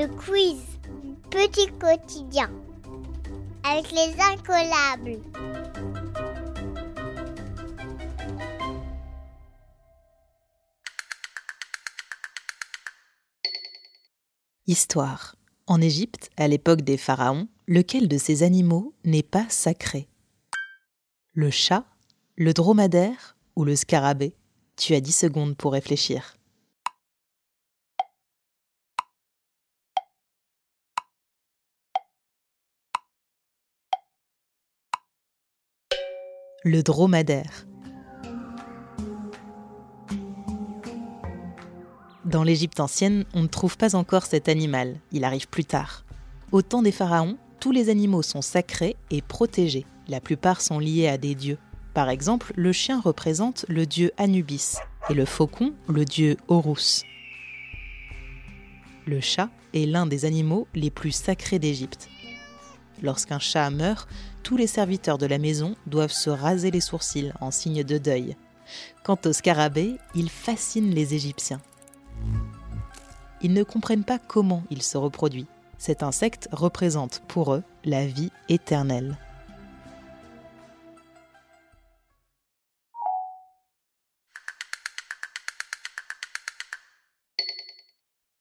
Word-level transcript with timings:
le 0.00 0.06
quiz 0.06 0.62
Petit 1.28 1.66
quotidien 1.78 2.50
avec 3.62 3.92
les 3.92 4.14
incollables. 4.18 5.20
Histoire. 14.66 15.36
En 15.66 15.82
Égypte, 15.82 16.30
à 16.38 16.48
l'époque 16.48 16.80
des 16.80 16.96
pharaons, 16.96 17.48
lequel 17.68 18.08
de 18.08 18.16
ces 18.16 18.42
animaux 18.42 18.94
n'est 19.04 19.22
pas 19.22 19.44
sacré? 19.50 20.08
Le 21.34 21.50
chat, 21.50 21.84
le 22.36 22.54
dromadaire 22.54 23.36
ou 23.54 23.64
le 23.64 23.76
scarabée? 23.76 24.32
Tu 24.76 24.94
as 24.94 25.02
10 25.02 25.12
secondes 25.12 25.56
pour 25.58 25.72
réfléchir. 25.72 26.39
Le 36.62 36.82
dromadaire. 36.82 37.66
Dans 42.26 42.42
l'Égypte 42.42 42.80
ancienne, 42.80 43.24
on 43.32 43.40
ne 43.40 43.46
trouve 43.46 43.78
pas 43.78 43.94
encore 43.94 44.26
cet 44.26 44.46
animal, 44.46 45.00
il 45.10 45.24
arrive 45.24 45.48
plus 45.48 45.64
tard. 45.64 46.04
Au 46.52 46.60
temps 46.60 46.82
des 46.82 46.92
pharaons, 46.92 47.38
tous 47.60 47.72
les 47.72 47.88
animaux 47.88 48.20
sont 48.20 48.42
sacrés 48.42 48.96
et 49.10 49.22
protégés. 49.22 49.86
La 50.06 50.20
plupart 50.20 50.60
sont 50.60 50.78
liés 50.78 51.08
à 51.08 51.16
des 51.16 51.34
dieux. 51.34 51.56
Par 51.94 52.10
exemple, 52.10 52.52
le 52.56 52.72
chien 52.72 53.00
représente 53.00 53.64
le 53.70 53.86
dieu 53.86 54.12
Anubis 54.18 54.76
et 55.08 55.14
le 55.14 55.24
faucon 55.24 55.72
le 55.88 56.04
dieu 56.04 56.36
Horus. 56.48 57.04
Le 59.06 59.20
chat 59.22 59.48
est 59.72 59.86
l'un 59.86 60.04
des 60.04 60.26
animaux 60.26 60.68
les 60.74 60.90
plus 60.90 61.12
sacrés 61.12 61.58
d'Égypte. 61.58 62.10
Lorsqu'un 63.02 63.38
chat 63.38 63.70
meurt, 63.70 64.08
tous 64.42 64.56
les 64.56 64.66
serviteurs 64.66 65.18
de 65.18 65.26
la 65.26 65.38
maison 65.38 65.76
doivent 65.86 66.12
se 66.12 66.30
raser 66.30 66.70
les 66.70 66.80
sourcils 66.80 67.32
en 67.40 67.50
signe 67.50 67.82
de 67.82 67.98
deuil. 67.98 68.36
Quant 69.04 69.18
au 69.24 69.32
scarabée, 69.32 69.96
il 70.14 70.30
fascine 70.30 70.90
les 70.90 71.14
Égyptiens. 71.14 71.60
Ils 73.42 73.54
ne 73.54 73.62
comprennent 73.62 74.04
pas 74.04 74.18
comment 74.18 74.62
il 74.70 74.82
se 74.82 74.98
reproduit. 74.98 75.46
Cet 75.78 76.02
insecte 76.02 76.48
représente 76.52 77.22
pour 77.26 77.54
eux 77.54 77.62
la 77.84 78.06
vie 78.06 78.30
éternelle. 78.50 79.16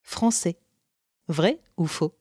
Français. 0.03 0.59
Vrai 1.29 1.61
ou 1.77 1.87
faux? 1.87 2.18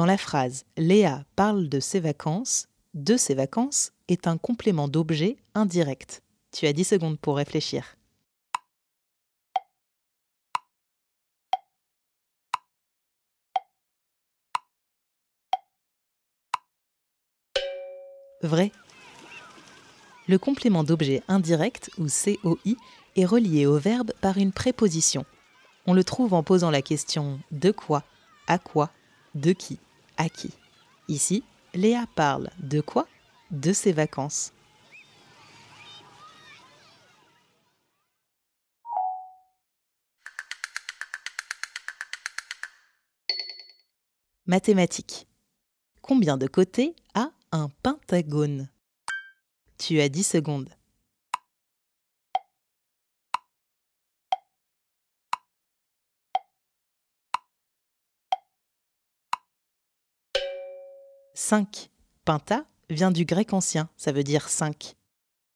Dans 0.00 0.06
la 0.06 0.16
phrase 0.16 0.64
Léa 0.78 1.26
parle 1.36 1.68
de 1.68 1.78
ses 1.78 2.00
vacances, 2.00 2.68
de 2.94 3.18
ses 3.18 3.34
vacances 3.34 3.92
est 4.08 4.26
un 4.26 4.38
complément 4.38 4.88
d'objet 4.88 5.36
indirect. 5.54 6.22
Tu 6.52 6.66
as 6.66 6.72
10 6.72 6.84
secondes 6.84 7.18
pour 7.18 7.36
réfléchir. 7.36 7.84
Vrai. 18.40 18.72
Le 20.28 20.38
complément 20.38 20.82
d'objet 20.82 21.22
indirect, 21.28 21.90
ou 21.98 22.06
COI, 22.06 22.74
est 23.16 23.26
relié 23.26 23.66
au 23.66 23.76
verbe 23.76 24.12
par 24.22 24.38
une 24.38 24.52
préposition. 24.52 25.26
On 25.86 25.92
le 25.92 26.04
trouve 26.04 26.32
en 26.32 26.42
posant 26.42 26.70
la 26.70 26.80
question 26.80 27.38
de 27.50 27.70
quoi, 27.70 28.02
à 28.46 28.58
quoi, 28.58 28.88
de 29.34 29.52
qui, 29.52 29.78
à 30.20 30.28
qui? 30.28 30.50
Ici, 31.08 31.42
Léa 31.72 32.04
parle 32.14 32.50
de 32.58 32.82
quoi? 32.82 33.08
De 33.50 33.72
ses 33.72 33.92
vacances. 33.92 34.52
Mathématiques. 44.44 45.26
Combien 46.02 46.36
de 46.36 46.46
côtés 46.46 46.94
a 47.14 47.30
un 47.50 47.70
pentagone? 47.82 48.68
Tu 49.78 50.00
as 50.00 50.10
10 50.10 50.22
secondes. 50.24 50.68
Cinq. 61.42 61.88
Penta 62.26 62.66
vient 62.90 63.10
du 63.10 63.24
grec 63.24 63.54
ancien, 63.54 63.88
ça 63.96 64.12
veut 64.12 64.22
dire 64.22 64.50
cinq. 64.50 64.94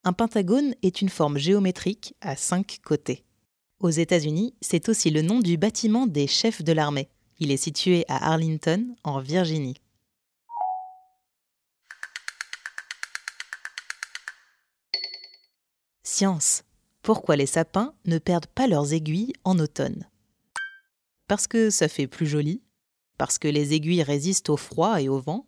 Un 0.03 0.15
pentagone 0.15 0.75
est 0.81 1.03
une 1.03 1.11
forme 1.11 1.37
géométrique 1.37 2.17
à 2.23 2.37
cinq 2.37 2.79
côtés. 2.83 3.23
Aux 3.81 3.91
États-Unis, 3.91 4.55
c'est 4.63 4.89
aussi 4.89 5.11
le 5.11 5.21
nom 5.21 5.41
du 5.41 5.59
bâtiment 5.59 6.07
des 6.07 6.27
chefs 6.27 6.63
de 6.63 6.73
l'armée. 6.73 7.11
Il 7.39 7.53
est 7.53 7.59
situé 7.59 8.07
à 8.09 8.33
Arlington, 8.33 8.97
en 9.05 9.21
Virginie. 9.21 9.77
Science. 16.03 16.65
Pourquoi 17.03 17.37
les 17.37 17.47
sapins 17.47 17.95
ne 18.07 18.17
perdent 18.17 18.47
pas 18.47 18.67
leurs 18.67 18.95
aiguilles 18.95 19.35
en 19.45 19.59
automne? 19.59 20.09
Parce 21.29 21.47
que 21.47 21.69
ça 21.69 21.89
fait 21.89 22.07
plus 22.07 22.27
joli 22.27 22.63
Parce 23.19 23.39
que 23.39 23.49
les 23.49 23.75
aiguilles 23.75 24.03
résistent 24.03 24.49
au 24.49 24.57
froid 24.57 25.03
et 25.03 25.11
au 25.11 25.21
vent 25.21 25.47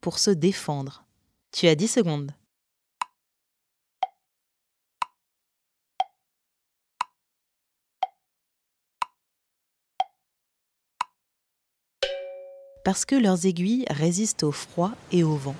Pour 0.00 0.18
se 0.18 0.30
défendre. 0.30 1.04
Tu 1.52 1.66
as 1.66 1.74
10 1.74 1.88
secondes. 1.88 2.32
Parce 12.82 13.04
que 13.04 13.14
leurs 13.14 13.44
aiguilles 13.44 13.84
résistent 13.90 14.44
au 14.44 14.52
froid 14.52 14.92
et 15.12 15.22
au 15.22 15.36
vent. 15.36 15.54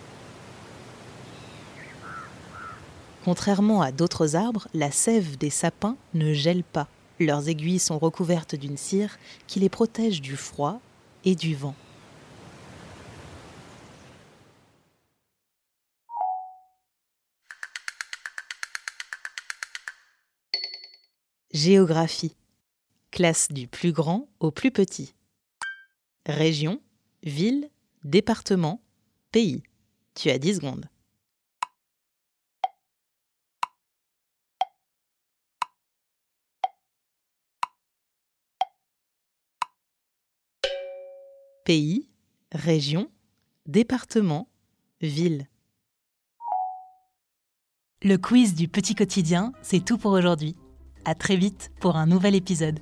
Contrairement 3.26 3.82
à 3.82 3.92
d'autres 3.92 4.36
arbres, 4.36 4.68
la 4.72 4.90
sève 4.90 5.36
des 5.36 5.50
sapins 5.50 5.96
ne 6.14 6.32
gèle 6.32 6.64
pas. 6.64 6.88
Leurs 7.18 7.50
aiguilles 7.50 7.78
sont 7.78 7.98
recouvertes 7.98 8.54
d'une 8.54 8.78
cire 8.78 9.18
qui 9.46 9.60
les 9.60 9.68
protège 9.68 10.22
du 10.22 10.36
froid 10.36 10.80
et 11.26 11.34
du 11.34 11.54
vent. 11.54 11.74
Géographie. 21.52 22.36
Classe 23.10 23.48
du 23.50 23.66
plus 23.66 23.92
grand 23.92 24.28
au 24.38 24.50
plus 24.50 24.70
petit. 24.70 25.14
Région, 26.26 26.80
ville, 27.22 27.68
département, 28.04 28.80
pays. 29.32 29.62
Tu 30.14 30.30
as 30.30 30.38
10 30.38 30.56
secondes. 30.56 30.88
pays, 41.70 42.08
région, 42.50 43.08
département, 43.66 44.48
ville. 45.00 45.46
Le 48.02 48.16
quiz 48.16 48.56
du 48.56 48.66
petit 48.66 48.96
quotidien, 48.96 49.52
c'est 49.62 49.84
tout 49.84 49.96
pour 49.96 50.10
aujourd'hui. 50.10 50.56
À 51.04 51.14
très 51.14 51.36
vite 51.36 51.70
pour 51.80 51.96
un 51.96 52.06
nouvel 52.06 52.34
épisode. 52.34 52.80